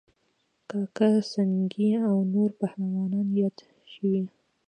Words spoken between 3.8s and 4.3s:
شوي